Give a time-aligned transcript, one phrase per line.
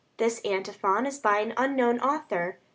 [0.17, 2.57] This antiphon is by an unknown author.